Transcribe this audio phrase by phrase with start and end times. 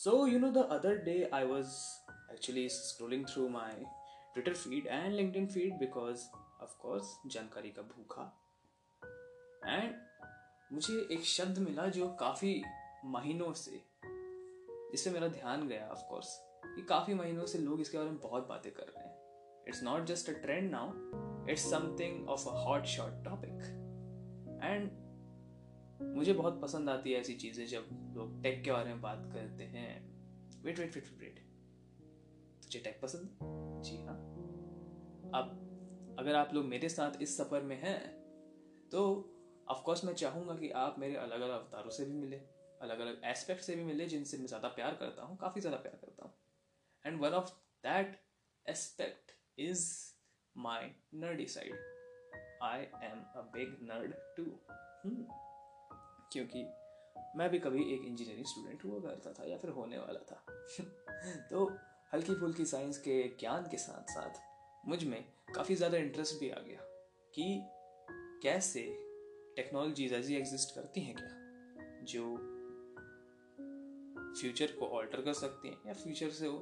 [0.00, 2.00] So, you know, the other day I was
[2.32, 3.72] actually scrolling through my
[4.34, 6.22] Twitter feed and LinkedIn feed because,
[6.60, 8.22] of course, जानकारी का भूखा।
[9.66, 9.94] And
[10.72, 12.62] मुझे एक शब्द मिला जो काफ़ी
[13.04, 13.82] महीनों से
[14.92, 16.28] जिससे मेरा ध्यान गया ऑफ़ कोर्स
[16.66, 20.04] कि काफ़ी महीनों से लोग इसके बारे में बहुत बातें कर रहे हैं। It's not
[20.04, 20.92] just a trend now
[21.50, 23.60] it's something of a hot short topic
[24.64, 25.09] and
[26.02, 29.64] मुझे बहुत पसंद आती है ऐसी चीज़ें जब लोग टेक के बारे में बात करते
[29.64, 29.90] हैं।
[30.64, 31.38] वेट वेट वेट वेट
[32.62, 33.38] तुझे टेक पसंद
[33.84, 34.16] जी हाँ।
[35.34, 37.98] अब अगर आप लोग मेरे साथ इस सफ़र में हैं
[38.90, 39.02] तो
[39.68, 42.36] ऑफकोर्स मैं चाहूँगा कि आप मेरे अलग अलग अवतारों से भी मिले
[42.80, 45.98] अलग अलग एस्पेक्ट से भी मिले जिनसे मैं ज़्यादा प्यार करता हूँ, काफ़ी ज़्यादा प्यार
[46.00, 46.34] करता हूँ।
[47.04, 47.50] And one of
[47.84, 48.20] that
[48.66, 49.86] aspect is
[50.56, 51.74] my nerdy side
[52.62, 54.44] I am a big nerd too
[56.32, 56.64] क्योंकि
[57.36, 60.44] मैं भी कभी एक इंजीनियरिंग स्टूडेंट हुआ करता था या फिर होने वाला था।
[61.50, 61.76] तो
[62.14, 64.40] हल्की फुल्की साइंस के ज्ञान के साथ साथ
[64.88, 66.80] मुझमें काफ़ी ज़्यादा इंटरेस्ट भी आ गया
[67.34, 67.60] कि
[68.42, 68.82] कैसे
[69.56, 71.28] टेक्नोलॉजीज़ ऐसी एग्जिस्ट करती हैं क्या,
[72.02, 72.36] जो
[74.40, 76.58] फ्यूचर को ऑल्टर कर सकती हैं या फ्यूचर से वो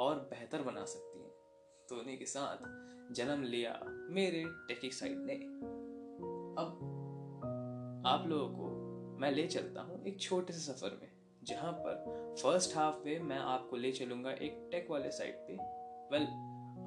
[0.00, 1.30] और बेहतर बना सकती हैं।
[1.88, 2.56] तो उन्हीं के साथ
[3.14, 5.34] जन्म लिया मेरे टेकिक साइड ने।
[6.62, 6.94] अब
[8.06, 8.67] आप लोगों को
[9.20, 11.08] मैं ले चलता हूँ एक छोटे से सफ़र में,
[11.42, 15.54] जहाँ पर फ़र्स्ट हाफ़ में मैं आपको ले चलूँगा एक टेक वाले साइड पे।
[16.12, 16.26] वेल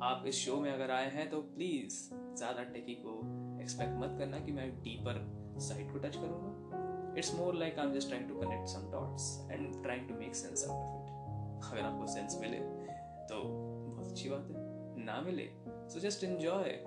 [0.04, 1.98] आप इस शो में अगर आए हैं तो प्लीज़
[2.38, 3.16] ज़्यादा टेकी को
[3.62, 5.20] एक्सपेक्ट मत करना कि मैं डीपर
[5.62, 9.26] साइड को टच करूँगा। It's more like I am just trying to connect some dots
[9.52, 12.60] and trying to make sense out of it अगर आपको सेंस मिले
[13.28, 15.50] तो बहुत अच्छी बात है, ना मिले
[15.90, 16.80] सो जस्ट एंजॉय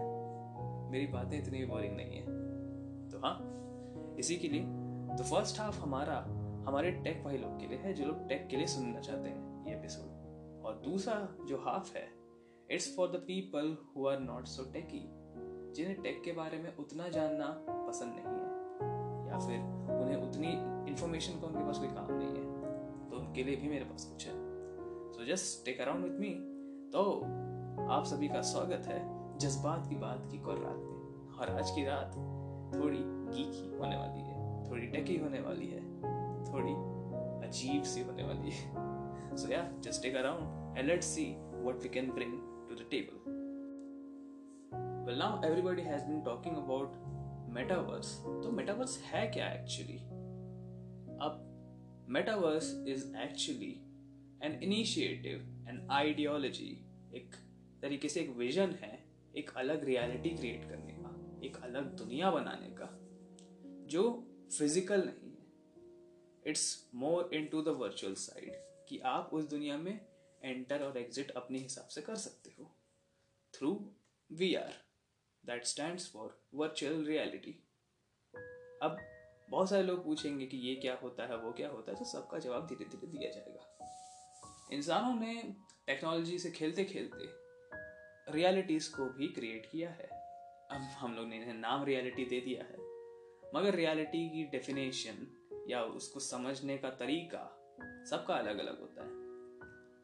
[0.92, 2.24] मेरी बातें इतनी बोरिंग नहीं है।
[3.10, 3.36] तो हाँ
[4.18, 4.82] इसी के लिए
[5.16, 6.16] तो फ़र्स्ट हाफ़ हमारा,
[6.66, 9.66] हमारे टेक भाई लोग के लिए है, जो लोग टेक के लिए सुनना चाहते हैं
[9.66, 11.14] ये एपिसोड और दूसरा
[11.48, 12.08] जो हाफ़ है
[12.68, 15.02] it's for the people who are not so techy
[15.76, 19.58] जिन्हें टेक के बारे में उतना जानना पसंद नहीं है, या फिर
[19.94, 20.52] उन्हें उतनी
[20.90, 24.26] इंफॉर्मेशन का उनके पास कोई काम नहीं है तो उनके लिए भी मेरे पास कुछ
[24.26, 24.34] है।
[25.12, 26.34] So just take around with me
[26.92, 27.02] तो
[27.90, 29.00] आप सभी का स्वागत है
[29.38, 32.14] जज्बात की बात की कोर रात में, और आज की रात
[32.74, 34.33] थोड़ी गीकी होने वाली है।
[34.70, 35.80] थोड़ी टेकी होने वाली है,
[36.44, 36.74] थोड़ी
[37.48, 41.88] अजीब सी होने वाली है। So yeah just take around and let's see what we
[41.88, 42.32] can bring
[42.68, 43.32] to the table
[45.06, 47.02] well now everybody has been talking about
[47.54, 49.98] metaverse तो मेटावर्स है क्या एक्चुअली
[51.18, 51.40] अब
[52.08, 53.72] metaverse is actually
[54.42, 56.72] an initiative an ideology
[57.14, 57.34] एक
[57.82, 58.98] तरीके से एक vision है,
[59.36, 61.10] एक अलग रियलिटी क्रिएट करने का,
[61.46, 62.88] एक अलग दुनिया बनाने का,
[63.86, 64.02] जो
[64.58, 65.46] फ़िज़िकल नहीं है.
[66.46, 68.54] It's more into the virtual side
[68.88, 69.98] कि आप उस दुनिया में
[70.42, 72.70] एंटर और एग्जिट अपने हिसाब से कर सकते हो
[73.54, 73.72] through
[74.30, 74.72] V R
[75.44, 77.58] that stand for virtual reality
[78.82, 78.98] अब
[79.50, 82.38] बहुत सारे लोग पूछेंगे कि ये क्या होता है, वो क्या होता है तो सबका
[82.38, 83.70] जवाब धीरे धीरे दिया जाएगा.
[84.72, 85.34] इंसानों ने
[85.86, 90.08] टेक्नोलॉजी से खेलते खेलते रियलिटीज को भी क्रिएट किया है.
[90.70, 92.93] अब हम लोग ने इन्हें नाम रियलिटी दे दिया है.
[93.54, 95.26] मगर रियलिटी की डेफिनेशन
[95.68, 97.60] या उसको समझने का तरीका
[98.10, 99.10] सबका अलग अलग होता है।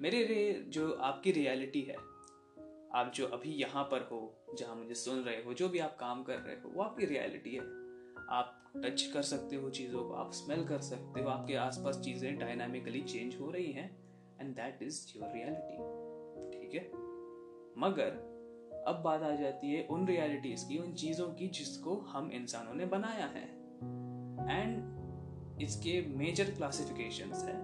[0.00, 1.96] मेरे लिए जो आपकी रियलिटी है,
[2.94, 6.22] आप जो अभी यहाँ पर हो, जहाँ मुझे सुन रहे हो, जो भी आप काम
[6.22, 7.60] कर रहे हो, वो आपकी रियलिटी है।
[8.30, 12.38] आप टच कर सकते हो चीज़ों को, आप स्मेल कर सकते हो, आपके आसपास चीज़ें
[12.38, 13.90] डायनामिकली चेंज हो रही हैं
[14.40, 15.76] and that is your reality
[16.58, 16.88] ठीक है?
[17.78, 18.29] मगर
[18.86, 22.86] अब बात आ जाती है उन रियलिटीज की, उन चीज़ों की जिसको हम इंसानों ने
[22.86, 23.44] बनाया है।
[24.50, 27.56] एंड इसके मेजर क्लासिफिकेशन है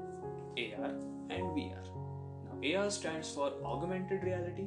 [0.58, 0.90] A R
[1.32, 4.62] and V R A R stand for augmented reality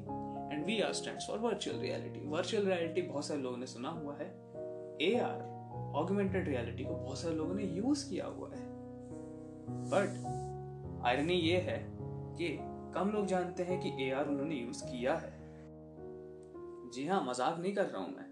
[0.53, 4.15] and V R stand for virtual reality virtual reality बहुत सारे लोगों ने सुना हुआ
[4.15, 4.27] है।
[5.01, 5.47] ए आर
[5.95, 8.67] ऑगमेंटेड रियलिटी को बहुत सारे लोगों ने यूज़ किया हुआ है।
[9.89, 11.77] बट आयरनी ये है
[12.37, 12.57] कि
[12.93, 15.38] कम लोग जानते हैं कि ए आर उन्होंने यूज़ किया है।
[16.93, 18.25] जी हाँ मज़ाक नहीं कर रहा हूँ मैं।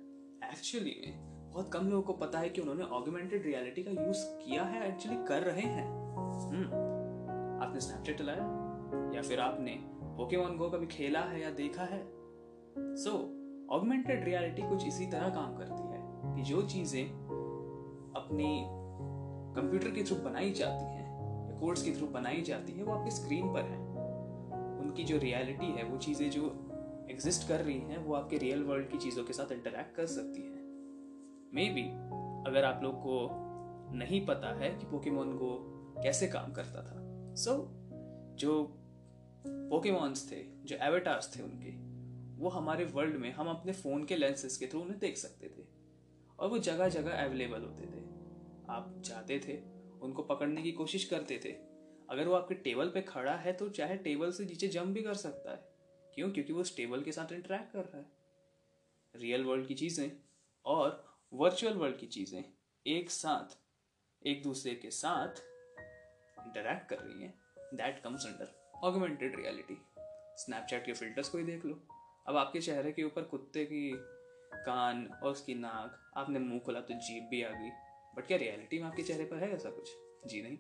[0.50, 4.64] एक्चुअली में बहुत कम लोगों को पता है कि उन्होंने ऑगमेंटेड रियलिटी का यूज़ किया
[4.64, 5.88] है एक्चुअली कर रहे हैं।
[6.50, 6.66] हम्म
[7.64, 8.44] आपने स्नैपचैट चलाया?
[9.16, 9.72] या फिर आपने
[10.18, 12.04] पोकेमोन गो कभी खेला है या देखा है?
[12.96, 13.12] सो
[13.72, 17.04] ऑगमेंटेड रियलिटी कुछ इसी तरह काम करती है कि जो चीज़ें
[18.18, 18.66] अपनी
[19.62, 21.08] कंप्यूटर के थ्रू बनाई जाती हैं,
[21.50, 23.78] या कोड्स के थ्रू बनाई जाती है, वो आपकी स्क्रीन पर है।
[24.80, 26.67] उनकी जो रियलिटी है, वो चीज़ें जो
[27.12, 30.42] एग्जिस्ट कर रही हैं वो आपके रियल वर्ल्ड की चीज़ों के साथ इंटरेक्ट कर सकती
[30.42, 30.58] हैं।
[31.54, 31.82] मे बी
[32.50, 33.30] अगर आप लोग को
[33.94, 37.58] नहीं पता है कि पोकेमोन को कैसे काम करता था। सो so,
[38.36, 38.78] जो
[39.48, 41.88] पोकेमॉन्स थे जो एवेटार्स थे उनके
[42.44, 45.68] वो हमारे वर्ल्ड में हम अपने फ़ोन के लेंसेज के थ्रू उन्हें देख सकते थे।
[46.40, 48.04] और वो जगह जगह अवेलेबल होते थे।
[48.70, 49.62] आप जाते थे
[50.02, 51.50] उनको पकड़ने की कोशिश करते थे।
[52.10, 55.14] अगर वो आपके टेबल पे खड़ा है तो चाहे टेबल से नीचे जंप भी कर
[55.14, 55.77] सकता है।
[56.18, 56.32] क्यों?
[56.32, 58.06] क्योंकि वो स्टेबल के साथ इंटरेक्ट कर रहा है।
[59.16, 60.12] रियल वर्ल्ड की चीज़ें
[60.66, 62.44] और वर्चुअल वर्ल्ड की चीज़ें
[62.86, 63.58] एक साथ,
[64.28, 65.42] एक दूसरे के साथ
[66.46, 67.34] इंटरेक्ट कर रही हैं।
[67.74, 69.78] That comes under augmented reality
[70.38, 71.80] Snapchat के फिल्टर्स को ही देख लो।
[72.28, 73.92] अब आपके चेहरे के ऊपर कुत्ते की
[74.56, 77.70] कान और उसकी नाक, आपने मुँह खोला तो जीप भी आ गई।
[78.16, 79.90] बट क्या रियलिटी में आपके चेहरे पर है ऐसा कुछ?
[80.26, 80.58] जी नहीं।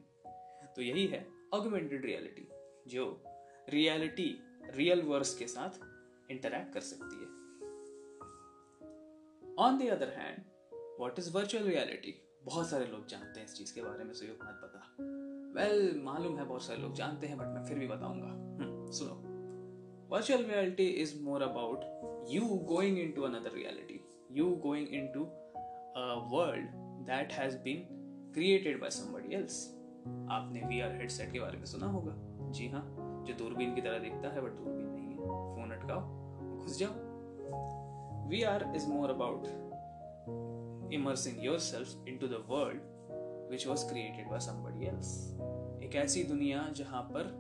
[0.75, 2.47] तो यही है ऑगमेंटेड रियलिटी
[2.87, 3.23] जो
[3.69, 5.69] रियलिटी रियल वर्स के साथ
[6.31, 7.37] इंटरैक्ट कर सकती है।
[9.59, 10.43] On the other hand
[10.99, 14.35] what is virtual reality बहुत सारे लोग जानते हैं इस चीज़ के बारे में सुयोग
[14.35, 14.95] मत पता
[15.61, 18.91] वेल well, मालूम है बहुत सारे लोग जानते हैं बट मैं फिर भी बताऊँगा। hmm,
[18.91, 19.23] सुनो।
[20.11, 21.81] Virtual reality is more about
[22.33, 23.99] you going into another reality
[24.33, 25.25] you going into
[25.95, 26.69] a world
[27.09, 27.81] that has been
[28.33, 29.57] created by somebody else
[30.31, 32.13] आपने वी आर हेडसेट के बारे में सुना होगा।
[32.51, 32.96] जी हाँ।
[33.27, 36.01] जो दूरबीन की तरह दिखता है बट दूरबीन नहीं है। फ़ोन अटकाओ,
[36.57, 39.47] घुस जाओ। V R is more about
[40.93, 42.81] immersing yourself into the world
[43.51, 45.15] which was created by somebody else
[45.83, 47.35] एक ऐसी दुनिया जहाँ पर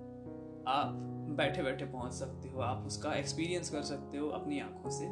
[0.67, 0.93] आप
[1.37, 5.05] बैठे बैठे पहुँच सकते हो, आप उसका एक्सपीरियंस कर सकते हो अपनी आँखों से।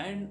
[0.00, 0.28] एंड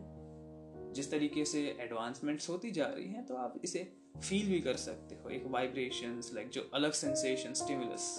[0.93, 3.79] जिस तरीके से एडवांसमेंट्स होती जा रही हैं तो आप इसे
[4.19, 8.17] फील भी कर सकते हो। एक वाइब्रेशन लाइक जो अलग सेंसेशन स्टिमुलस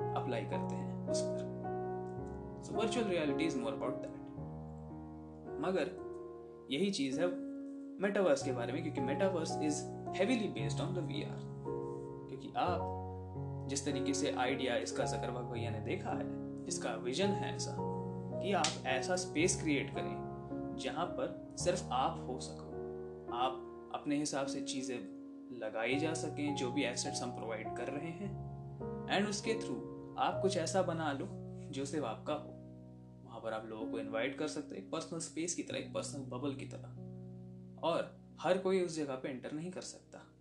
[0.00, 4.14] अप्लाई करते हैं उस पर। So virtual reality is more about that
[5.60, 5.90] मगर,
[6.70, 7.26] यही चीज़ है
[8.00, 9.82] मेटावर्स के बारे में, क्योंकि metaverse is
[10.18, 11.38] heavily based on the VR
[12.28, 16.26] क्योंकि आप जिस तरीके से आइडिया इसका जकरबर्ग भैया ने देखा है,
[16.68, 22.38] इसका विजन है ऐसा, कि आप ऐसा स्पेस क्रिएट करें, जहाँ पर सिर्फ़ आप हो
[22.40, 22.66] सको।
[23.36, 24.96] आप अपने हिसाब से चीज़ें
[25.52, 28.45] लगाई जा सकें, जो भी एसेट्स हम प्रोवाइड कर रहे हैं।
[29.10, 29.74] एंड उसके थ्रू
[30.18, 31.26] आप कुछ ऐसा बना लो
[31.70, 32.48] जो सिर्फ़ आपका हो।
[33.24, 35.92] वहाँ पर आप लोगों को इनवाइट कर सकते हो एक पर्सनल स्पेस की तरह एक
[35.94, 36.88] पर्सनल बबल की तरह।
[37.82, 40.32] और हर कोई उस जगह पे एंटर नहीं कर सकता।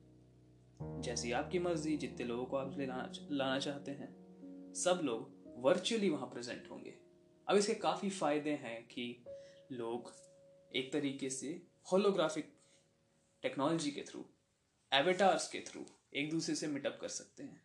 [1.02, 4.26] जैसी आपकी मर्ज़ी जितने लोगों को आप लाना, लाना चाहते हैं
[4.74, 6.98] सब लोग वर्चुअली वहाँ प्रेजेंट होंगे।
[7.48, 9.26] अब इसके काफ़ी फ़ायदे हैं कि
[9.72, 10.14] लोग
[10.76, 12.54] एक तरीके से होलोग्राफिक
[13.42, 14.26] टेक्नोलॉजी के थ्रू
[14.94, 17.65] एवेटार्स के थ्रू एक दूसरे से मिटअप कर सकते हैं।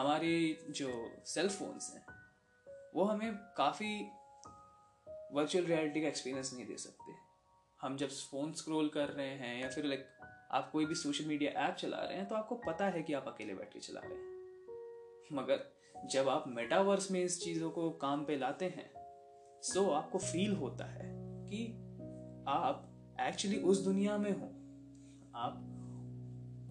[0.00, 2.06] हमारे जो सेल फोन्स हैं,
[2.94, 4.08] वो हमें काफ़ी
[5.32, 7.12] वर्चुअल रियलिटी का एक्सपीरियंस नहीं दे सकते।
[7.80, 10.06] हम जब फ़ोन स्क्रॉल कर रहे हैं या फिर लाइक
[10.50, 13.28] आप कोई भी सोशल मीडिया ऐप चला रहे हैं तो आपको पता है कि आप
[13.28, 14.30] अकेले बैठ के चला रहे हैं।
[15.32, 15.64] मगर
[16.06, 18.90] जब आप मेटावर्स में इस चीज़ों को काम पे लाते हैं
[19.62, 21.10] सो आपको फील होता है
[21.46, 21.66] कि
[22.48, 22.88] आप
[23.20, 24.46] एक्चुअली उस दुनिया में हो।
[25.34, 25.52] आप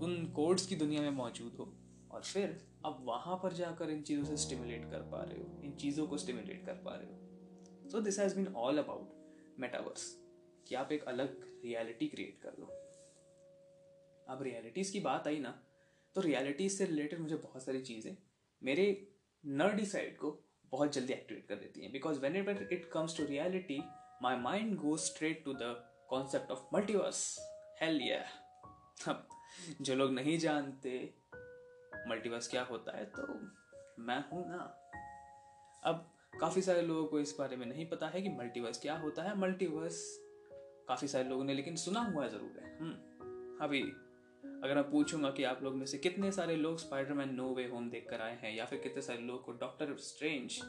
[0.01, 1.73] उन कोड्स की दुनिया में मौजूद हो।
[2.11, 5.71] और फिर अब वहाँ पर जाकर इन चीज़ों से स्टिमुलेट कर पा रहे हो, इन
[5.75, 10.03] चीज़ों को स्टिमुलेट कर पा रहे हो। So this has been all about metaverse
[10.67, 12.65] कि आप एक अलग रियलिटी क्रिएट कर लो।
[14.27, 15.53] अब रियलिटीज़ की बात आई ना
[16.15, 18.15] तो रियलिटीज़ से रिलेटेड मुझे बहुत सारी चीज़ें
[18.61, 18.85] मेरे
[19.43, 20.31] नर्डी साइड को
[20.71, 23.79] बहुत जल्दी एक्टिवेट कर देती हैं। Because whenever it comes to reality
[24.23, 25.75] my mind go straight to the
[26.09, 27.23] concept of multiverse
[27.81, 27.99] hell
[29.07, 29.27] अब
[29.81, 30.91] जो लोग नहीं जानते
[32.09, 33.27] मल्टीवर्स क्या होता है तो
[34.03, 34.57] मैं हूँ ना।
[35.83, 39.23] अब काफ़ी सारे लोगों को इस बारे में नहीं पता है कि मल्टीवर्स क्या होता
[39.23, 40.03] है। मल्टीवर्स
[40.87, 43.81] काफ़ी सारे लोगों ने लेकिन सुना हुआ ज़रूर है। हम्म अभी
[44.43, 47.89] अगर मैं पूछूँगा कि आप लोग में से कितने सारे लोग स्पाइडरमैन नो वे होम
[47.89, 50.59] देख कर आए हैं, या फिर कितने सारे लोग को डॉक्टर स्ट्रेंज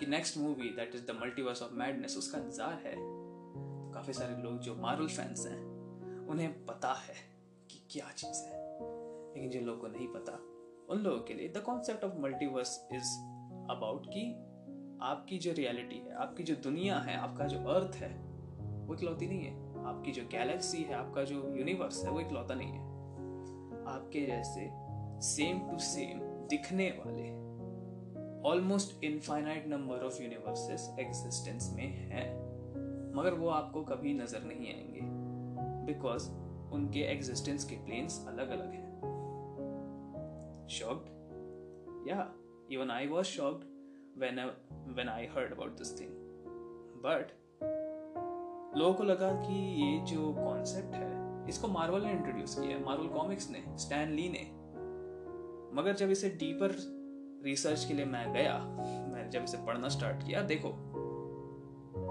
[0.00, 4.42] की next movie that is the multiverse of madness उसका इंतज़ार है तो काफ़ी सारे
[4.42, 5.60] लोग जो मार्वल फैंस हैं,
[6.26, 7.14] उन्हें पता है
[7.70, 8.64] कि क्या चीज़ है।
[9.34, 10.38] लेकिन जिन लोगों को नहीं पता
[10.90, 13.18] उन लोगों के लिए the concept of multiverse is
[13.70, 14.32] about कि
[15.02, 18.10] आपकी जो रियलिटी है, आपकी जो दुनिया है, आपका जो अर्थ है,
[18.86, 22.72] वो इकलौती नहीं है। आपकी जो गैलेक्सी है, आपका जो यूनिवर्स है, वो इकलौता नहीं
[22.72, 22.84] है।
[23.86, 24.70] आपके जैसे
[25.26, 27.46] सेम टू सेम दिखने वाले
[28.48, 32.34] almost infinite number of universes existence में है,
[33.14, 35.00] मगर वो आपको कभी नज़र नहीं आएँगे
[35.86, 36.30] बिकॉज़
[36.72, 38.85] उनके एग्जिस्टेंस के प्लेन्स अलग अलग हैं।
[40.68, 42.34] Shocked yeah
[42.72, 43.64] even I was shocked
[44.20, 44.44] when I,
[44.98, 46.12] when I heard about this thing.
[47.02, 47.32] But
[48.78, 53.50] लोगों को लगा कि ये जो कॉन्सेप्ट है इसको मार्वल ने इंट्रोड्यूस किया मार्वल कॉमिक्स
[53.50, 54.42] ने स्टैन ली ने।
[55.76, 56.76] मगर जब इसे डीपर
[57.44, 60.68] रिसर्च के लिए मैं गया मैंने जब इसे पढ़ना स्टार्ट किया देखो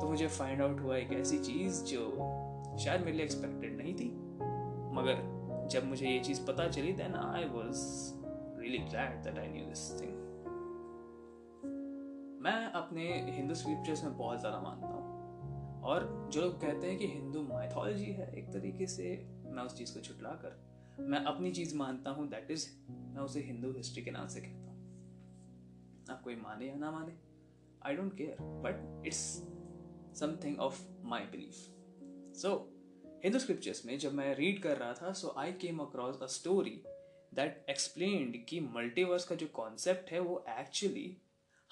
[0.01, 2.05] तो मुझे फाइंड आउट हुआ एक ऐसी चीज़ जो
[2.77, 4.09] शायद मेरे लिए एक्सपेक्टेड नहीं थी।
[4.95, 5.17] मगर
[5.71, 7.75] जब मुझे ये चीज़ पता चली then I was
[8.75, 10.13] really glad that I knew this thing
[12.43, 13.03] मैं अपने
[13.35, 15.03] हिंदू स्क्रिप्चर्स में बहुत ज़्यादा मानता हूँ।
[15.83, 19.93] और जो लोग कहते हैं कि हिंदू माइथोलॉजी है, एक तरीके से मैं उस चीज़
[19.93, 24.11] को छुटला कर मैं अपनी चीज़ मानता हूँ दैट इज़ मैं उसे हिंदू हिस्ट्री के
[24.11, 24.73] नाम से कहता हूँ।
[26.11, 27.17] आप कोई माने या ना माने
[27.85, 29.23] I don't care but it's
[30.19, 31.53] something of my belief
[32.37, 32.53] so
[33.23, 36.81] Hindu scriptures में जब मैं रीड कर रहा था so I came across a story
[37.35, 41.17] that explained कि मल्टीवर्स का जो कॉन्सेप्ट है, वो एक्चुअली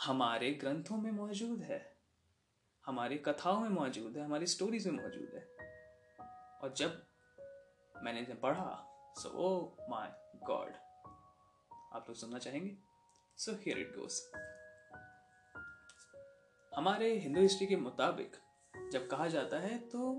[0.04, 1.98] हमारे ग्रंथों में मौजूद है।
[2.86, 5.44] हमारी कथाओं में मौजूद है, हमारी स्टोरीज में मौजूद है।
[6.62, 7.06] और जब
[8.04, 10.12] मैंने इसे पढ़ा सो ओ माय
[10.44, 10.74] गॉड
[11.94, 12.78] आप लोग सुनना चाहेंगे?
[13.38, 14.32] सो हियर इट गोस
[16.78, 18.36] हमारे हिंदू हिस्ट्री के मुताबिक
[18.92, 20.14] जब कहा जाता है तो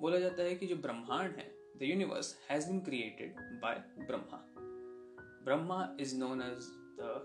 [0.00, 4.44] बोला जाता है कि जो ब्रह्मांड है the universe has been created by Brahma
[5.44, 6.70] Brahma is known as
[7.00, 7.16] the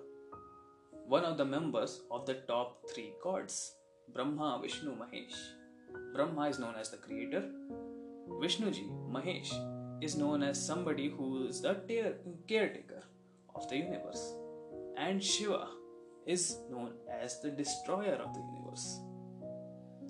[1.13, 3.55] one of the members of the top three gods
[4.11, 5.35] Brahma, Vishnu, Mahesh.
[6.13, 7.49] Brahma is known as the creator.
[8.29, 9.51] Vishnuji, Mahesh,
[10.01, 11.75] is known as somebody who is the
[12.47, 13.03] caretaker
[13.55, 14.33] of the universe.
[14.97, 15.67] And Shiva
[16.27, 18.99] is known as the destroyer of the universe.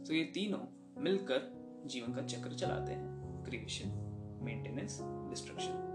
[0.04, 0.60] So ये तीनों
[1.04, 1.52] मिलकर
[1.88, 3.92] जीवन का चक्र चलाते हैं creation
[4.44, 5.90] maintenance destruction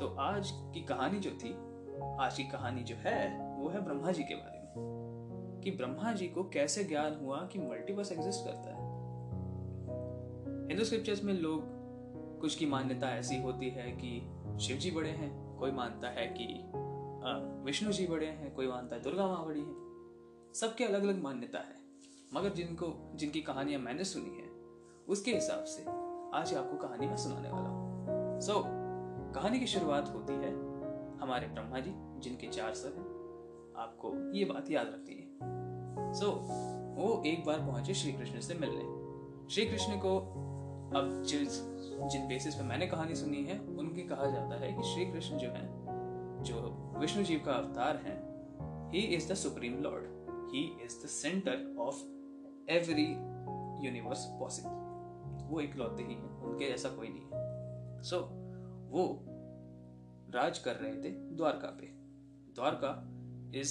[0.00, 1.52] तो आज की कहानी जो थी,
[2.20, 4.70] आज की कहानी जो है, वो है ब्रह्मा जी के बारे में।
[5.64, 8.80] कि ब्रह्मा जी को कैसे ज्ञान हुआ कि मल्टीवर्स एग्जिस्ट करता है।
[10.68, 11.60] हिंदू स्क्रिप्चर्स में लोग
[12.40, 14.30] कुछ की मान्यता ऐसी होती है कि
[14.60, 16.70] शिव जी बड़े हैं, कोई मानता है कि
[17.64, 19.74] विष्णु जी बड़े हैं, कोई मानता है दुर्गा माँ बड़ी है।
[20.54, 21.74] सबके अलग अलग मान्यता है।
[22.34, 24.48] मगर जिनको, जिनकी कहानियाँ मैंने सुनी है,
[25.08, 28.64] उसके हिसाब से आज आपको कहानी मैं सुनाने वाला हूँ। सो so,
[29.34, 30.50] कहानी की शुरुआत होती है
[31.18, 33.06] हमारे ब्रह्मा जी जिनके चार सर हैं।
[33.82, 35.38] आपको ये बात याद रखनी है।
[36.12, 36.36] सो so,
[36.98, 38.84] वो एक बार पहुँचे श्री कृष्ण से मिलने।
[39.54, 40.18] श्री कृष्ण को
[40.96, 41.52] अब जिस
[42.12, 45.48] जिन बेसिस पे मैंने कहानी सुनी है उनके कहा जाता है कि श्री कृष्ण जो
[45.48, 45.68] है
[46.42, 46.54] जो
[46.96, 48.46] विष्णु जीव का अवतार है
[48.90, 50.04] he is the supreme lord
[50.54, 51.96] he is the centre of
[52.70, 53.12] every
[53.86, 54.89] universe possible
[55.50, 58.22] वो इकलौते ही हैं उनके ऐसा कोई नहीं है। सो so,
[58.92, 59.26] वो
[60.34, 61.86] राज कर रहे थे द्वारका पे।
[62.54, 62.92] Dwarka
[63.58, 63.70] is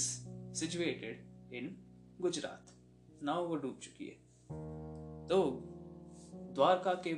[0.53, 1.77] situated in
[2.21, 2.65] Gujarat.
[3.23, 4.15] Now वो डूब चुकी है।
[5.27, 5.51] तो
[6.53, 7.13] द्वारका के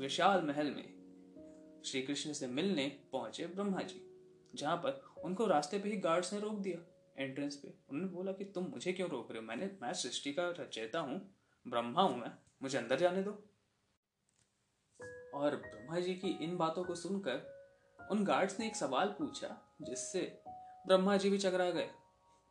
[0.00, 4.06] विशाल महल में श्री कृष्ण से मिलने पहुँचे ब्रह्मा जी
[4.54, 6.86] जहाँ पर उनको रास्ते पे ही गार्ड्स ने रोक दिया।
[7.18, 9.46] एंट्रेंस पे उन्होंने बोला कि तुम मुझे क्यों रोक रहे हो?
[9.46, 11.34] मैंने मैं सृष्टि का रचयिता हूँ
[11.68, 13.49] ब्रह्मा हूँ मैं मुझे अंदर जाने दो।
[15.34, 17.60] और ब्रह्मा जी की इन बातों को सुनकर
[18.10, 20.42] उन गार्ड्स ने एक सवाल पूछा, जिससे
[20.86, 21.90] ब्रह्मा जी भी चकरा गए।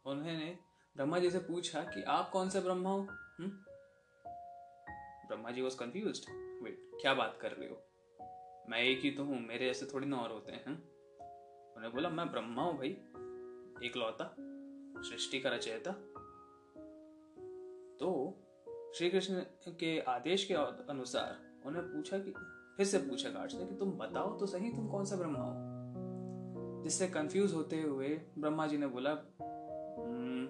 [0.05, 0.57] उन्होंने
[0.95, 2.99] ब्रह्मा जी से पूछा कि आप कौन से ब्रह्मा हो?
[3.39, 3.49] हम्म?
[5.27, 6.25] Brahma ji was confuse
[6.63, 7.83] wait क्या बात कर रहे हो?
[8.69, 12.31] मैं एक ही तो हूँ, मेरे ऐसे थोड़ी ना और होते हैं। उन्होंने बोला, मैं
[12.31, 12.89] ब्रह्मा हूँ भाई
[13.87, 14.35] एक लौता
[15.01, 15.91] सृष्टि का रचयता।
[17.99, 18.35] तो
[18.97, 20.53] श्री कृष्ण के आदेश के
[20.89, 22.33] अनुसार उन्हें पूछा कि
[22.79, 26.81] फिर से पूछा गार्ड्स ने कि तुम बताओ तो सही तुम कौन सा ब्रह्मा हो?
[26.83, 28.07] जिससे कंफ्यूज होते हुए
[28.39, 30.45] ब्रह्मा जी ने बोला हम्म,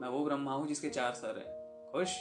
[0.00, 1.44] मैं वो ब्रह्मा हूँ जिसके चार सर है।
[1.92, 2.16] खुश?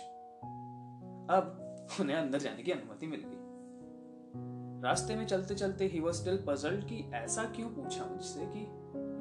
[1.29, 6.43] अब उन्हें अंदर जाने की अनुमति मिल गई। रास्ते में चलते चलते ही वॉज़ स्टिल
[6.47, 8.65] पजल्ड कि ऐसा क्यों पूछा मुझसे कि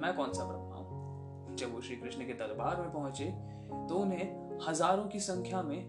[0.01, 1.57] मैं कौन सा ब्रह्मा हूँ?
[1.57, 3.25] जब वो श्री कृष्ण के दरबार में पहुँचे
[3.89, 5.89] तो उन्हें हज़ारों की संख्या में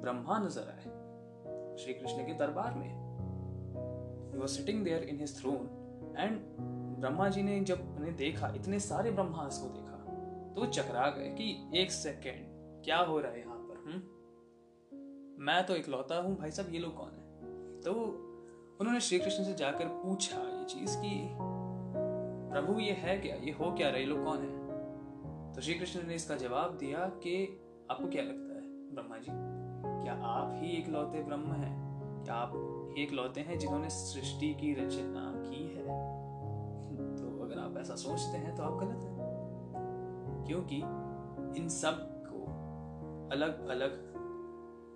[0.00, 2.99] ब्रह्मा नज़र आए। श्री कृष्ण के दरबार में
[4.40, 6.38] was sitting there in his throne and
[7.00, 9.90] Brahma ji ने जब उन्हें देखा इतने सारे ब्रह्मास को देखा
[10.54, 14.00] तो चकरा गए कि एक सेकेंड क्या हो रहा है यहाँ पर हुँ?
[15.46, 17.92] मैं तो इकलौता हूँ भाई साहब ये लोग कौन है तो
[18.80, 21.10] उन्होंने श्री कृष्ण से जाकर पूछा ये चीज़ कि
[22.52, 26.14] प्रभु ये है क्या ये हो क्या रहे लोग कौन है तो श्री कृष्ण ने
[26.14, 27.36] इसका जवाब दिया कि
[27.90, 29.30] आपको क्या लगता है ब्रह्मा जी
[30.02, 31.89] क्या आप ही इकलौते ब्रह्म हैं
[32.28, 32.52] आप
[32.98, 35.84] एक लौते हैं जिन्होंने सृष्टि की रचना की है।
[37.16, 39.20] तो अगर आप ऐसा सोचते हैं तो आप गलत हैं।
[40.46, 40.76] क्योंकि
[41.60, 42.44] इन सबको
[43.32, 44.14] अलग अलग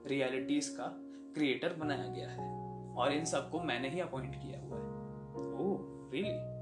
[0.07, 0.87] रियलिटीज का
[1.35, 2.65] क्रिएटर बनाया गया है
[2.95, 4.85] और इन सबको मैंने ही अपॉइंट किया हुआ है।
[5.53, 6.55] ओह रियली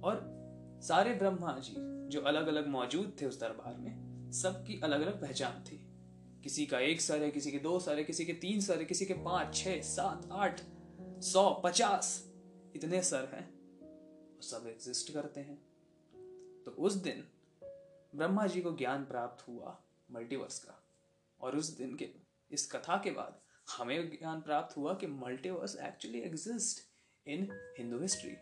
[0.00, 0.38] और
[0.82, 1.74] सारे ब्रह्मा जी
[2.08, 5.87] जो अलग अलग मौजूद थे उस दरबार में, सबकी अलग अलग पहचान थी।
[6.48, 8.84] किसी का एक सर है, किसी के दो सर है, किसी के तीन सर है,
[8.84, 10.60] किसी के पाँच, छह, सात, आठ,
[11.20, 12.32] सौ, पचास
[12.76, 13.44] इतने सर हैं
[14.40, 15.56] सब एग्जिस्ट करते हैं।
[16.64, 17.28] तो उस दिन
[18.14, 20.82] ब्रह्मा जी को ज्ञान प्राप्त हुआ मल्टीवर्स का।
[21.40, 22.10] और उस दिन के,
[22.50, 23.40] इस कथा के बाद
[23.78, 26.80] हमें ज्ञान प्राप्त हुआ कि multiverse actually exist
[27.28, 28.36] in Hindu history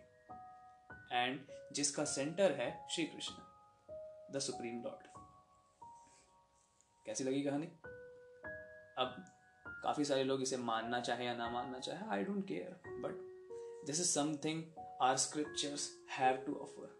[1.13, 1.41] and
[1.73, 3.35] जिसका सेंटर है Shri Krishna
[4.33, 5.07] the supreme lord
[7.07, 7.69] कैसी लगी कहानी?
[8.99, 9.25] अब
[9.67, 14.01] काफ़ी सारे लोग इसे मानना चाहे या ना मानना चाहे I don't care but this
[14.01, 14.63] is something
[15.03, 16.95] our scriptures have to offer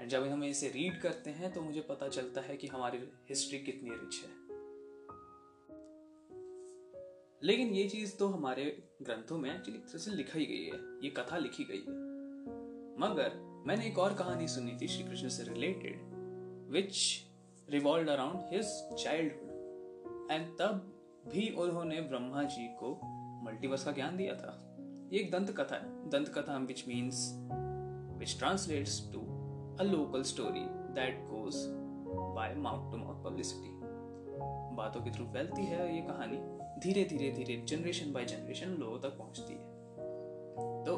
[0.00, 2.98] and जब हम इसे रीड करते हैं तो मुझे पता चलता है कि हमारी
[3.28, 4.40] हिस्ट्री कितनी रिच है।
[7.42, 8.64] लेकिन ये चीज़ तो हमारे
[9.02, 12.00] ग्रंथों में एक्चुअली तरह से लिखा ही गई है, ये कथा लिखी गई है।
[13.00, 13.34] मगर
[13.66, 16.00] मैंने एक और कहानी सुनी थी श्री कृष्ण से related
[16.70, 17.24] which
[17.70, 18.66] revolve around his
[19.04, 22.88] childhood and तब भी उन्होंने ब्रह्मा जी को
[23.44, 24.58] मल्टीवर्स का ज्ञान दिया था।
[25.12, 27.30] ये एक दंत कथा है। दंत कथा which means
[28.18, 29.20] which translates to
[29.80, 30.64] a local story
[30.94, 31.54] that goes
[32.36, 33.70] by mouth to mouth publicity
[34.76, 36.36] बातों के थ्रू फैलती है ये कहानी।
[36.80, 39.70] धीरे धीरे धीरे जनरेशन बाय जनरेशन लोगों तक पहुँचती है।
[40.84, 40.96] तो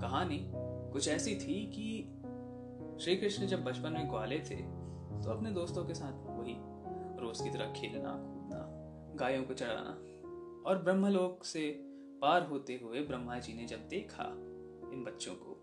[0.00, 0.38] कहानी
[0.92, 2.14] कुछ ऐसी थी कि
[3.04, 6.56] श्री कृष्ण जब बचपन में ग्वाले थे तो अपने दोस्तों के साथ वही
[7.20, 8.27] रोज की तरह खेलना
[9.20, 9.90] गायों को चढ़ाना
[10.70, 11.80] और ब्रह्मलोक से
[12.22, 14.24] पार होते हुए ब्रह्मा जी ने जब देखा
[14.92, 15.54] इन बच्चों को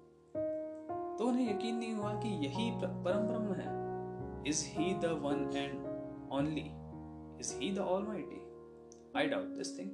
[1.18, 3.86] तो उन्हें यकीन नहीं हुआ कि यही परम ब्रह्म है।
[4.48, 5.80] Is he the one and
[6.32, 6.66] only
[7.40, 8.42] is he the almighty
[9.20, 9.90] I doubt this thing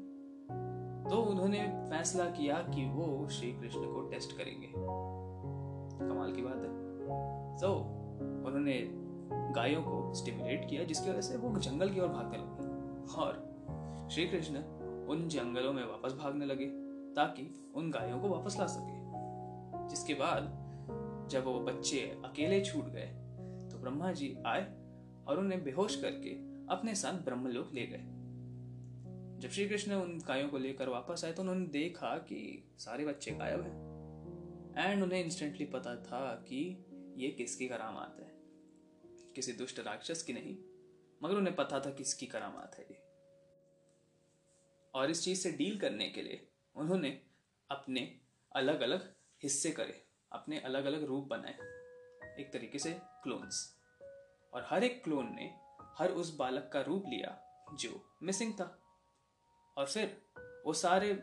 [1.09, 4.73] तो उन्होंने फैसला किया कि वो श्री कृष्ण को टेस्ट करेंगे।
[6.07, 6.91] कमाल की बात है।
[7.57, 7.73] तो so,
[8.47, 8.89] उन्होंने
[9.53, 12.71] गायों को स्टिमुलेट किया जिसकी वजह से वो जंगल की ओर भागने लगे।
[13.21, 13.50] और
[14.11, 14.57] श्री कृष्ण
[15.07, 16.65] उन जंगलों में वापस भागने लगे
[17.13, 20.47] ताकि उन गायों को वापस ला सके। जिसके बाद
[21.31, 23.07] जब वो बच्चे अकेले छूट गए
[23.71, 24.63] तो ब्रह्मा जी आए
[25.27, 26.29] और उन्हें बेहोश करके
[26.73, 28.03] अपने साथ ब्रह्मलोक ले गए।
[29.39, 33.31] जब श्री कृष्ण उन गायों को लेकर वापस आए तो उन्होंने देखा कि सारे बच्चे
[33.31, 36.85] गायब हैं। एंड उन्हें इंस्टेंटली पता था कि
[37.17, 38.31] ये किसकी करामात है।
[39.35, 40.57] किसी दुष्ट राक्षस की नहीं,
[41.23, 43.10] मगर उन्हें पता था किसकी करामात है ये।
[44.93, 47.09] और इस चीज़ से डील करने के लिए उन्होंने
[47.69, 48.01] अपने
[48.51, 50.01] अलग अलग हिस्से करे,
[50.31, 51.55] अपने अलग अलग रूप बनाए,
[52.39, 52.91] एक तरीके से
[53.23, 53.63] क्लोन्स
[54.53, 55.53] और हर एक क्लोन ने
[55.97, 57.37] हर उस बालक का रूप लिया
[57.73, 58.77] जो मिसिंग था।
[59.77, 60.21] और फिर
[60.65, 61.13] वो सारे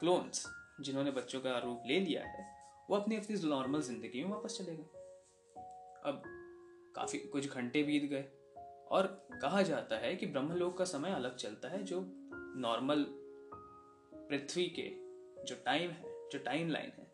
[0.00, 0.46] क्लोन्स
[0.80, 2.46] जिन्होंने बच्चों का रूप ले लिया है,
[2.90, 4.98] वो अपनी अपनी नॉर्मल ज़िंदगी में वापस चले गए।
[6.04, 6.22] अब
[6.96, 8.22] काफ़ी कुछ घंटे बीत गए
[8.90, 9.06] और
[9.42, 12.00] कहा जाता है कि ब्रह्मलोक का समय अलग चलता है जो
[12.56, 13.06] नॉर्मल
[14.14, 15.08] पृथ्वी के
[15.44, 17.12] जो टाइम है, जो टाइम लाइन है,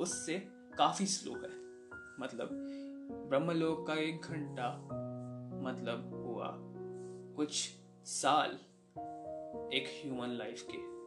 [0.00, 0.38] उससे
[0.78, 1.50] काफ़ी स्लो है।
[2.20, 2.48] मतलब
[3.28, 4.88] ब्रह्मलोक का एक घंटा
[5.64, 6.56] मतलब हुआ
[7.36, 7.70] कुछ
[8.04, 8.50] साल
[9.74, 10.98] एक ह्यूमन लाइफ के।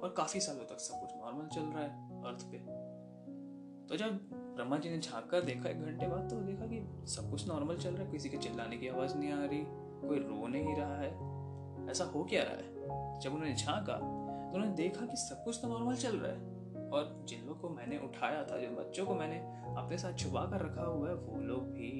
[0.00, 2.58] और काफ़ी सालों तक सब कुछ नॉर्मल चल रहा है अर्थ पे।
[3.88, 7.30] तो जब ब्रह्मा जी ने झाँक कर देखा एक घंटे बाद तो देखा कि सब
[7.30, 9.64] कुछ नॉर्मल चल रहा है, किसी के चिल्लाने की आवाज़ नहीं आ रही,
[10.08, 11.33] कोई रो नहीं रहा है।
[11.90, 13.20] ऐसा हो क्या रहा है?
[13.20, 16.52] जब उन्होंने झांका तो उन्होंने देखा कि सब कुछ तो नॉर्मल चल रहा है।
[16.90, 19.38] और जिन लोग को मैंने उठाया था, जिन बच्चों को मैंने
[19.76, 21.90] अपने साथ छुपा कर रखा हुआ है, वो लोग भी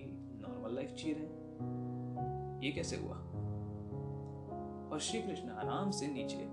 [0.40, 3.16] नॉर्मल लाइफ जी रहे हैं। ये कैसे हुआ?
[4.92, 6.46] और श्री कृष्ण आराम से नीचे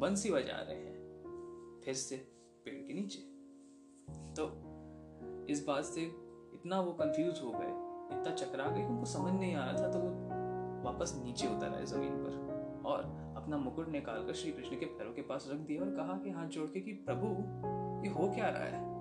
[0.00, 2.16] बंसी बजा रहे हैं, फिर से
[2.64, 3.18] पेड़ के नीचे।
[4.36, 4.50] तो
[5.50, 6.02] इस बात से
[6.54, 7.72] इतना वो कंफ्यूज हो गए,
[8.12, 10.10] इतना चकरा गए कि उनको समझ नहीं आ रहा था तो वो
[10.84, 12.51] वापस नीचे उतर आए ज़मीन पर।
[12.86, 16.18] और अपना मुकुट निकाल कर श्री कृष्ण के पैरों के पास रख दिया और कहा
[16.18, 17.26] कि हाथ जोड़ के कि प्रभु,
[18.06, 18.92] ये हो क्या रहा है?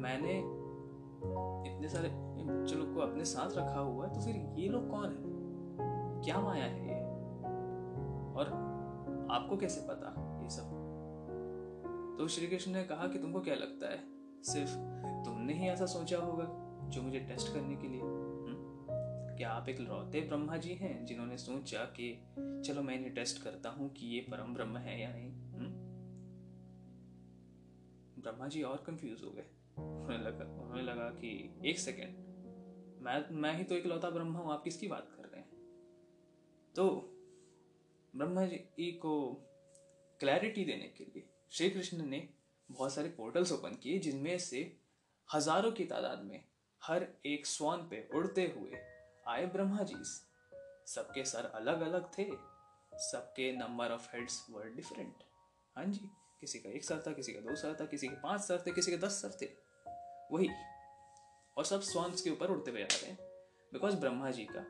[0.00, 0.38] मैंने
[1.72, 5.16] इतने सारे बच्चों को अपने साथ रखा हुआ है तो फिर ये लोग कौन है?
[6.24, 7.00] क्या माया है ये?
[8.34, 8.46] और
[9.30, 10.78] आपको कैसे पता ये सब?
[12.18, 14.00] तो श्री कृष्ण ने कहा कि तुमको क्या लगता है?
[14.42, 14.74] सिर्फ़
[15.24, 16.46] तुमने ही ऐसा सोचा होगा
[16.88, 18.00] जो मुझे टेस्ट करने के लिए?
[19.42, 22.26] क्या आप एक लौते ब्रह्मा जी हैं जिन्होंने सोचा कि
[22.66, 25.70] चलो मैं इन्हें टेस्ट करता हूँ कि ये परम ब्रह्म है या नहीं हम्म?
[28.22, 29.44] ब्रह्मा जी और कंफ्यूज हो गए
[29.78, 32.14] उन्हें लगा उन्हें लगा कि एक सेकेंड
[33.02, 35.50] मैं मैं ही तो एक लौता ब्रह्मा हूँ, आप किसकी बात कर रहे हैं
[36.74, 36.88] तो
[38.16, 39.32] ब्रह्मा जी को
[40.20, 42.28] क्लैरिटी देने के लिए श्री कृष्ण ने
[42.70, 44.78] बहुत सारे पोर्टल्स ओपन किए, जिनमें से
[45.34, 46.44] हज़ारों की तादाद में
[46.82, 48.91] हर एक स्वान पे उड़ते हुए
[49.28, 49.94] आए ब्रह्मा जी
[50.86, 52.30] सबके सर अलग अलग थे।
[52.94, 55.14] सबके number of heads were different
[55.76, 58.40] हाँ जी, किसी का एक सर था, किसी का दो सर था, किसी के पाँच
[58.40, 59.50] सर थे, किसी के दस सर थे।
[60.32, 60.48] वही।
[61.56, 63.18] और सब स्वान्स के ऊपर उड़ते हुए आ रहे हैं।
[63.72, 64.60] बिकॉज़ ब्रह्मा जी का,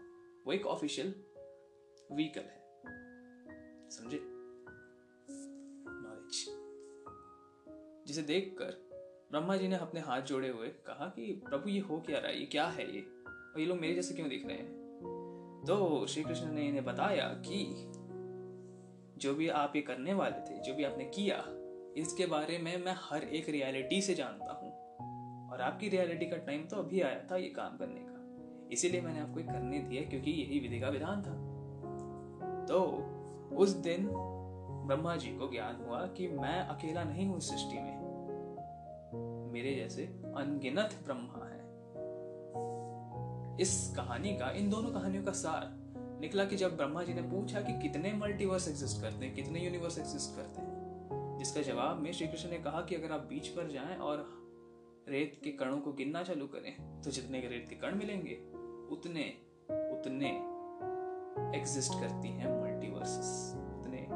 [0.47, 1.25] वो एक ऑफिशियल
[2.13, 2.63] व्हीकल है।
[3.91, 4.21] समझे?
[5.89, 6.47] नॉलेज
[8.07, 8.93] जिसे देखकर
[9.31, 12.41] ब्रह्मा जी ने अपने हाथ जोड़े हुए कहा कि, प्रभु, ये हो क्या रहा है?
[12.41, 13.22] ये क्या है ये?
[13.55, 14.83] और ये लोग मेरे जैसे क्यों दिख रहे हैं?
[15.67, 17.65] तो श्री कृष्ण ने इन्हें बताया कि
[19.19, 21.45] जो भी आप ये करने वाले थे, जो भी आपने किया,
[21.97, 24.73] इसके बारे में मैं हर एक रियलिटी से जानता हूँ।
[25.51, 29.21] और आपकी रियलिटी का टाइम तो अभी आया था ये काम करने का। इसीलिए मैंने
[29.21, 31.53] आपको ये करने दिया क्योंकि यही विधि का विधान था।
[32.67, 32.81] तो
[33.57, 34.09] उस दिन
[34.87, 38.03] ब्रह्मा जी को ज्ञान हुआ कि मैं अकेला नहीं हूँ इस सृष्टि में।
[39.53, 40.05] मेरे जैसे
[40.37, 41.42] अनगिनत ब्रह्मा
[43.61, 45.71] इस कहानी का, इन दोनों कहानियों का सार
[46.21, 49.99] निकला कि जब ब्रह्मा जी ने पूछा कि कितने मल्टीवर्स एग्जिस्ट करते हैं, कितने यूनिवर्स
[49.99, 53.71] एग्जिस्ट करते हैं, जिसका जवाब में श्री कृष्ण ने कहा कि अगर आप बीच पर
[53.71, 54.29] जाएँ और
[55.09, 58.35] रेत के कणों को गिनना चालू करें तो जितने के रेत के कण मिलेंगे,
[58.93, 59.25] उतने
[59.93, 60.29] उतने
[61.59, 64.07] एग्जिस्ट करती हैं मल्टीवर्सेस उतने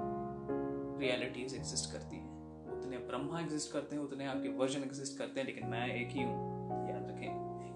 [1.01, 5.47] रियलिटीज एग्जिस्ट करती हैं, उतने ब्रह्मा एग्जिस्ट करते हैं, उतने आपके वर्जन एग्जिस्ट करते हैं,
[5.47, 6.56] लेकिन मैं एक ही हूँ।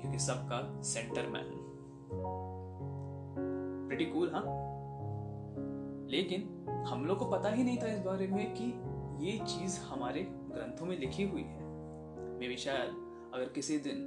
[0.00, 1.58] क्योंकि सबका सेंटर मैं हूँ
[3.88, 4.44] प्रिटी कूल हाँ?
[6.10, 8.64] लेकिन हम लोग को पता ही नहीं था इस बारे में कि
[9.26, 11.58] ये चीज़ हमारे ग्रंथों में लिखी हुई है।
[12.38, 12.90] मे भी शायद
[13.34, 14.06] अगर किसी दिन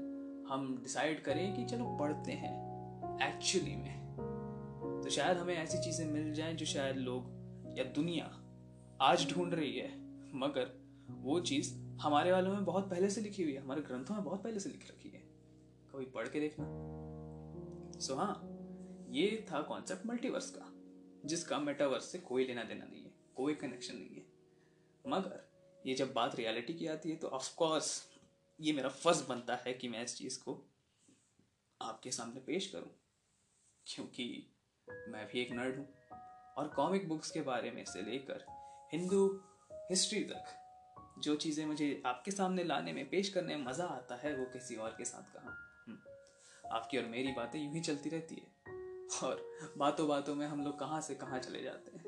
[0.50, 2.54] हम डिसाइड करें कि चलो पढ़ते हैं
[3.28, 8.26] एक्चुअली में तो शायद हमें ऐसी चीज़ें मिल जाएँ जो शायद लोग या दुनिया
[9.02, 9.90] आज ढूंढ रही है,
[10.36, 14.24] मगर वो चीज़ हमारे वालों में बहुत पहले से लिखी हुई है, हमारे ग्रंथों में
[14.24, 15.23] बहुत पहले से लिख रखी है।
[15.94, 16.66] कभी पढ़ के देखना।
[18.00, 20.70] सो so, हाँ ये था कॉन्सेप्ट मल्टीवर्स का
[21.26, 24.26] जिसका मेटावर्स से कोई लेना देना नहीं है कोई कनेक्शन नहीं है।
[25.06, 25.44] मगर
[25.86, 27.92] ये जब बात रियलिटी की आती है तो ऑफकोर्स
[28.60, 30.60] ये मेरा फ़र्ज़ बनता है कि मैं इस चीज़ को
[31.82, 32.92] आपके सामने पेश करूँ
[33.88, 34.26] क्योंकि
[35.10, 35.88] मैं भी एक नर्ड हूँ।
[36.58, 38.46] और कॉमिक बुक्स के बारे में से लेकर
[38.94, 39.28] हिंदू
[39.90, 44.36] हिस्ट्री तक जो चीज़ें मुझे आपके सामने लाने में पेश करने में मज़ा आता है
[44.38, 45.56] वो किसी और के साथ कहा।
[46.72, 48.52] आपकी और मेरी बातें यूँ ही चलती रहती है।
[49.24, 52.04] और बातों बातों में हम लोग कहाँ से कहाँ चले जाते हैं?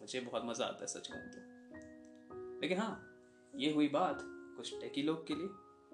[0.00, 3.16] मुझे बहुत मज़ा आता है सच कहूँ तो। लेकिन हाँ
[3.54, 5.48] ये हुई बात कुछ टेकी लोग के लिए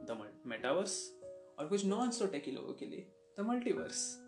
[0.04, 1.20] द मेटावर्स
[1.59, 4.22] और कुछ नॉन सो टेकी लोगों के लिए द मल्टीवर्स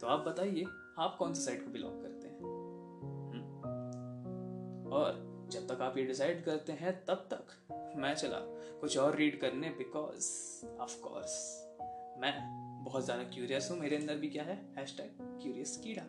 [0.00, 0.64] तो आप बताइए,
[0.98, 2.40] आप कौन से साइड को बिलोंग करते हैं?
[3.32, 8.38] हम्म। और जब तक आप ये डिसाइड करते हैं, तब तक मैं चला
[8.80, 11.63] कुछ और रीड करने बिकॉज़ ऑफ़ कोर्स
[12.18, 14.74] मैं बहुत ज़्यादा क्यूरियस हूँ, मेरे अंदर भी क्या है?
[14.78, 16.02] हैश टैग क्यूरियस कीड़ा।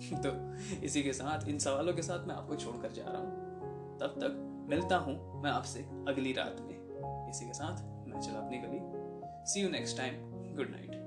[0.22, 4.06] तो इसी के साथ, इन सवालों के साथ मैं आपको छोड़कर जा रहा हूँ। तब
[4.06, 8.80] तक मिलता हूँ मैं आपसे अगली रात में। इसी के साथ मैं चला अपनी गली।
[9.52, 10.14] See you next time
[10.56, 10.99] good night